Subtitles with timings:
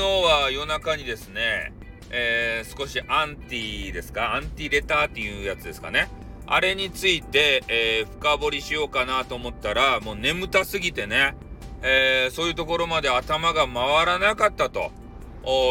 [0.00, 1.72] 日は夜中にですね、
[2.10, 4.34] えー、少しアンティですか？
[4.34, 6.08] アンティレターっていうやつですかね？
[6.46, 11.36] あれについて、えー、深掘りしようかなと思ったら、もう眠たすぎてね、
[11.82, 14.90] えー、そういうところまで頭が回らなかったと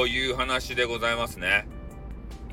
[0.07, 1.67] いう話でございますね。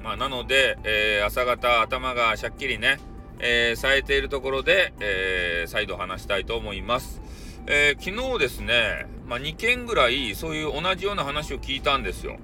[0.03, 2.99] まあ、なので、えー、朝方頭がしゃっきりね、
[3.39, 7.21] えー、冴えているところで、え、再度話したいと思います。
[7.69, 12.39] えー、昨日ですね、まあ、2件ぐらいそういう同じような話を聞いたんですよ。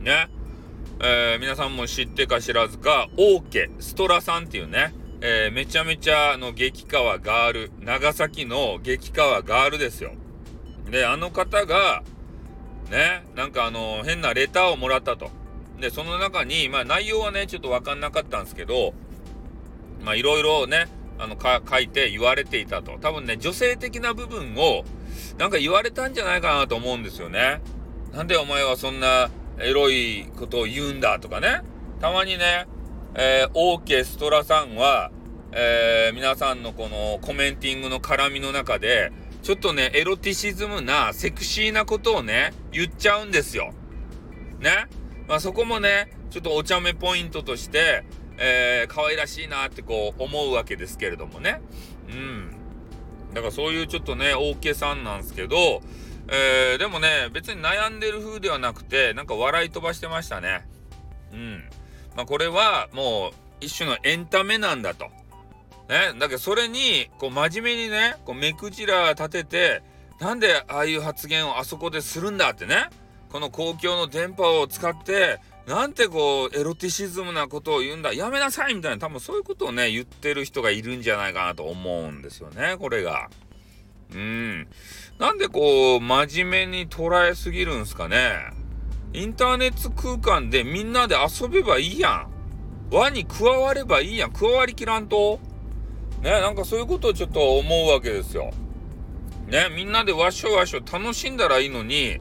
[0.00, 0.28] ね。
[1.00, 10.12] えー、皆さんも知ってか知らずか、オーケストラさんっていうね、えー、めちゃめちゃの激川ガール、長崎の激川ガールですよ。
[10.90, 12.02] で、あの方が、
[12.90, 15.30] ね、なんかあの、変なレターをもらったと。
[15.80, 18.94] で、その中に、まあ内容はね、ちょっとわかんなかったんですけど、
[20.04, 20.86] まあいろいろね、
[21.18, 22.98] あの、か、書いて言われていたと。
[23.00, 24.84] 多分ね、女性的な部分を、
[25.38, 27.60] なんか言われたんじゃないかなと思うんですよね。
[28.12, 31.62] なんでお前はそんなエロいことを言うんだとかね。
[32.00, 32.66] たまにね、
[33.14, 35.10] えー、オーケストラさんは、
[35.52, 43.72] えー、皆さんのこのコメンティングの絡みの中で、ちょっとね、エロティシズムな、セクシーなことをね、言っちゃうんですよ。
[44.58, 44.86] ね。
[45.28, 48.04] まあそこもね、ちょっとお茶目ポイントとして、
[48.38, 51.60] えー、可愛らしいなってこう思うわけですけれどもね。
[52.08, 52.50] うん。
[53.32, 55.82] だからそういうちょっとね、大家さんなんですけど、
[56.28, 60.66] えー、でもね、別に悩んでる風ではなくて、なんか笑い飛ばしてましたね。
[61.32, 61.64] うん。
[62.16, 65.06] まあこれはもう一種のエンタメなんだと。
[65.88, 66.14] ね。
[66.18, 69.82] だけどそれに、こう真面目にね、こう目くじら立てて、
[70.20, 72.88] なんでああいう発言をあそこでするんだってね。
[73.30, 83.30] この公共の電波を使って、なんてこう、エロティシズムなことを言うんだ、やめなさいみたいな、多分そういうことをね、言ってる人がいるんじゃないかなと思うんですよね、これが。
[84.12, 84.68] うん。
[85.18, 88.52] なんでこう、真面目に捉えすぎるんすかね。
[89.14, 92.26] インターネット空間でみんなで遊べばいいやん。
[92.90, 94.32] 輪に加わればいいやん。
[94.32, 95.40] 加わりきらんと。
[96.20, 98.50] ね、なんかそういうことをちょっと思うわけですよ。
[99.46, 102.20] ね、みんなでわしょわしょ楽しんだらいいのに、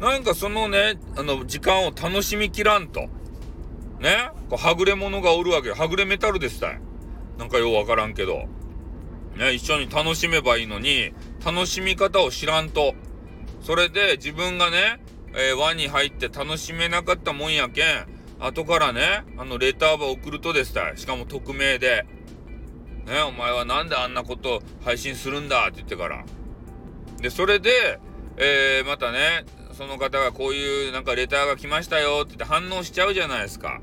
[0.00, 3.08] なんかそのね、あの、時間を楽しみきらんと。
[4.00, 4.30] ね？
[4.50, 5.74] こうはぐれ者がおるわけよ。
[5.74, 6.80] はぐれメタルでしたい。
[7.38, 8.44] なんかようわからんけど。
[9.36, 11.12] ね、一緒に楽しめばいいのに、
[11.44, 12.94] 楽しみ方を知らんと。
[13.62, 15.00] それで自分がね、
[15.34, 18.06] えー、輪に入って楽しめなかったもんやけん、
[18.40, 20.98] 後からね、あの、レターば送るとですたい。
[20.98, 22.04] しかも匿名で。
[23.06, 26.24] ね、お前はなんであんなこと配信するんだって言ってから。
[27.20, 27.98] で、それで、
[28.36, 29.44] えー、またね、
[29.76, 33.80] その方がこういうなんかレターが来ましたよって言って反応しちゃうじゃないですか。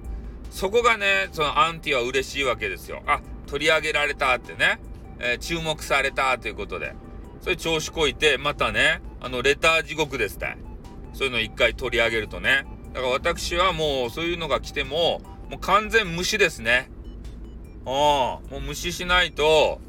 [0.49, 3.03] そこがね、そのアンティは嬉しいわけですよ。
[3.05, 4.79] あ、取り上げられたってね、
[5.19, 6.93] えー、注目されたということで。
[7.41, 10.57] それ調子こいて、またね、あの、レター地獄ですって。
[11.13, 12.65] そういうの一回取り上げるとね。
[12.93, 16.89] だから私はもうそういうのが来ても、もう完全無視ですね。
[17.81, 17.85] うん。
[17.85, 19.81] もう無視しないと、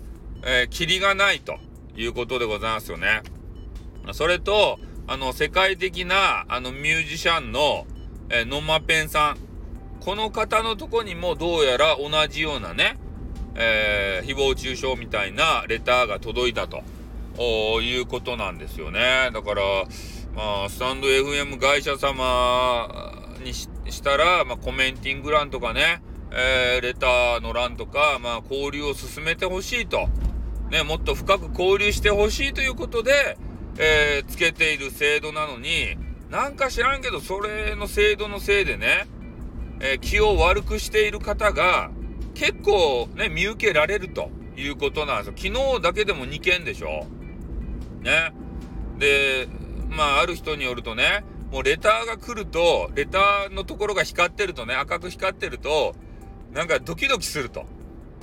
[0.44, 1.58] えー、キリがないと
[1.96, 3.22] いうことでございますよね。
[4.12, 4.78] それと、
[5.12, 7.87] あの、世界的な、あの、ミュージシャンの、
[8.31, 9.37] えー、ノマペンさん。
[10.00, 12.97] この方のとこにもどうやら同じようなね、
[13.55, 16.83] えー、誹謗中傷みたいなレターが届いたと
[17.83, 19.31] いうことなんですよね。
[19.34, 19.62] だから、
[20.34, 23.12] まあ、スタンド FM 会社様
[23.44, 23.69] にし
[24.03, 30.09] たら、まあ、コメンティング欄とかね、えー、レターの欄とか、まあ、交流を進めてほしいと。
[30.71, 33.37] ね、もっと深く交流してほしいということで、
[33.78, 35.97] えー、つけている制度なのに、
[36.31, 39.06] なんか知らんけど、それの制度のせいでね、
[39.81, 41.91] えー、気を悪くしている方が、
[42.34, 45.53] 結構ね、見受けられるということなんですよ。
[45.53, 47.06] 昨日だけでも2件でしょ
[48.00, 48.32] ね。
[48.99, 49.49] で、
[49.91, 55.94] まあ、ある人によるとね、もうレターが来ると、レターのところが光ってるとね、赤く光ってると、
[56.53, 57.66] なんかドキドキすると。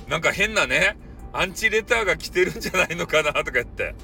[0.08, 0.98] なんか変なね、
[1.32, 3.94] アンチレターが来てるんじゃないのかなとか言って。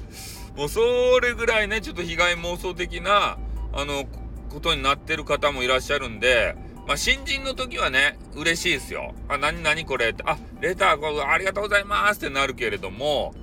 [0.57, 3.37] もうそれぐらいね、ちょっと被害妄想的な、
[3.73, 4.05] あの、
[4.49, 6.55] ことになってる方もいらっしゃるんで、
[6.87, 9.13] まあ、新人の時はね、嬉しいですよ。
[9.27, 13.35] あ、何何これって、あ、レターこありがとうございますってなるけれども、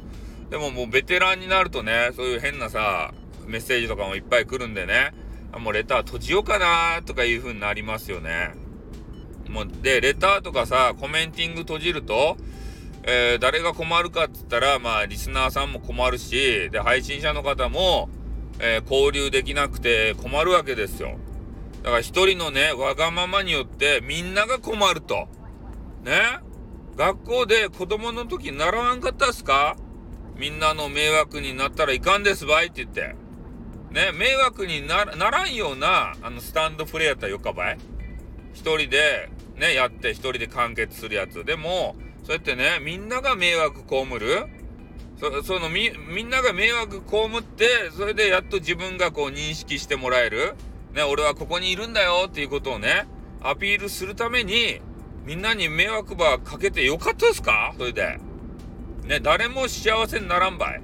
[0.50, 3.14] でももうベテランになるとね、そういう変なさ、
[3.46, 5.12] メッセージとかもいっぱい来るんでね、
[5.56, 8.54] もうレター閉じようかなとかいう風になりますよね。
[9.48, 12.36] もう、で、レターとかさ、コメンティング閉じると、
[13.06, 18.08] えー、誰が困るかっつったら、まあ、リスナーさんも困るし、で、配信者の方も、
[18.60, 21.18] えー、交流できなくて困るわけですよ。
[21.82, 25.28] だから一人のね、わがままによってみんなが困ると。
[26.02, 26.38] ね？
[26.96, 29.76] 学校で子供の時習わんかったっすか？
[30.36, 33.14] みんなの迷惑になったらいかんですばいって言って。
[33.90, 37.78] ね、迷惑にならんような、あの、スタンドプレーやったらよかばい？
[38.54, 41.44] 一人で、ね、やって一人で完結するやつ。
[41.44, 44.46] でも、そうやってね、みんなが迷惑被る？
[45.20, 50.54] そそのみ、みんなが迷惑被って、それでやっと自分がこう認識してもらえる？
[50.94, 53.06] ね、俺はここにいるんだよっていうことをね、
[53.42, 54.80] アピールするために、
[55.24, 57.74] みんなに迷惑ばかけてよかったですか？
[57.78, 58.18] それで。
[59.04, 60.82] ね、誰も幸せにならんばい。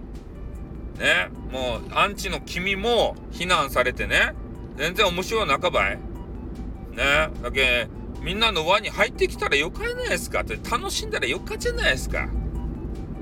[0.99, 4.35] ね、もう、アンチの君も非難されてね、
[4.77, 5.97] 全然面白い仲ばい。
[5.97, 7.89] ね、だけ、
[8.22, 12.28] みんなの輪に入ってきたらよかじゃないですかって、楽しんだらよかじゃないですか。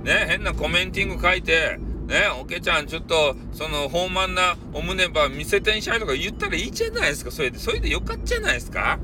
[0.03, 7.31] ね、変なコメンティング書いて、ね、おけちゃん、ちょっと、その、豊満なお胸ば見せてんしゃいとか言ったらいいじゃないですか。
[7.31, 8.99] それで、それでよかっちゃないですか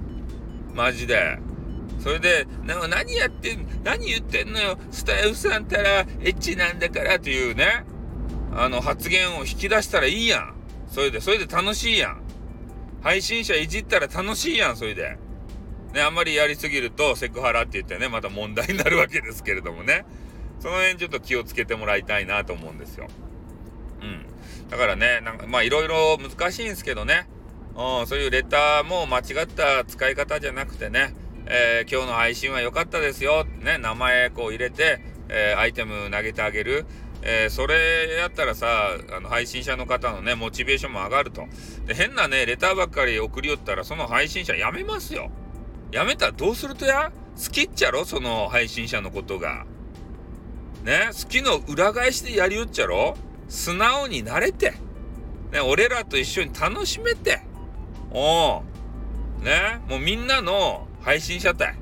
[0.75, 1.38] マジで。
[2.00, 4.79] それで、何やってん、何言ってんのよ。
[4.91, 7.85] スタイフさんったらエッチなんだからというね、
[8.55, 10.55] あの、発言を引き出したらいいやん。
[10.88, 12.23] それで、それで楽しいやん。
[13.02, 15.19] 配信者いじったら楽しいやん、それで。
[15.94, 20.05] ね、あんまりやりすぎるとセクハラって言ってね、また問題になるわけですけれどもね。
[20.58, 23.06] その辺ちょっと気をつけてもらいたいなと思うんですよ。
[24.02, 24.26] うん。
[24.70, 27.29] だからね、なんかまあいろいろ難しいんですけどね。
[27.76, 31.14] うん、そういうレターも間違った使い方じゃなくてね、
[31.46, 33.44] えー、今日の配信は良かったですよ。
[33.44, 36.87] ね、名前こう入れて、えー、アイテム投げてあげる。
[37.23, 41.46] えー、それやったらさ、あの、配信者の方のね、モチベーションも上がると。
[41.87, 45.31] で、変なね、レターばっかり送りよったら、その配信者やめますよ。
[45.94, 47.12] やめたらどうするとや？
[47.37, 48.05] 好きっちゃろ？
[48.05, 49.64] その配信者のことが。
[50.82, 53.17] ね、好きの裏返しでやりよっちゃろ？
[53.49, 54.73] 素直になれて。
[55.52, 57.43] ね、俺らと一緒に楽しめて。
[58.11, 58.64] お
[59.41, 59.44] う。
[59.44, 61.79] ね、もうみんなの配信者たい。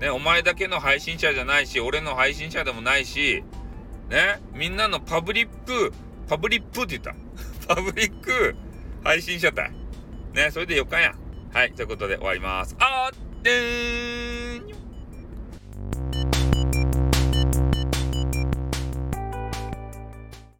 [0.00, 3.44] ね、お前だけの配信者じゃないし、俺の配信者でもないし、
[4.08, 5.92] ね、みんなのパブリック、
[6.26, 7.14] パブリップって言った。
[7.74, 8.56] パブリック
[9.04, 9.72] 配信者たい。
[10.32, 11.14] ね、それでよかや。
[11.52, 12.74] はい、ということで終わります。
[12.78, 14.21] あーってー